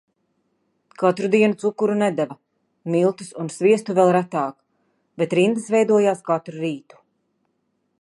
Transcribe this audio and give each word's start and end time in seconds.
Katru 1.03 1.29
dienu 1.35 1.57
cukuru 1.63 1.97
nedeva. 1.99 2.37
Miltus 2.95 3.31
un 3.45 3.53
sviestu 3.59 3.99
vēl 4.01 4.11
retāk. 4.19 4.59
Bet 5.23 5.39
rindas 5.41 5.73
veidojās 5.77 6.29
katru 6.33 6.67
rītu. 6.67 7.03